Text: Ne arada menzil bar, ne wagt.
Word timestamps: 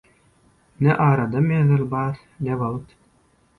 Ne 0.79 0.93
arada 1.07 1.39
menzil 1.47 1.85
bar, 1.91 2.17
ne 2.39 2.53
wagt. 2.59 2.89